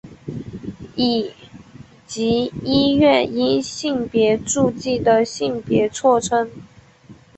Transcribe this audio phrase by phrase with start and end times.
[0.95, 1.31] 以
[2.07, 6.49] 及医院因性别注记的性别错称。